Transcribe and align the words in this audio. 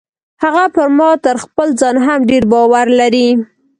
هغه 0.43 0.63
پر 0.75 0.87
ما 0.97 1.09
تر 1.23 1.35
خپل 1.43 1.67
ځان 1.79 1.95
هم 2.05 2.19
ډیر 2.29 2.43
باور 2.51 2.87
لري. 2.99 3.27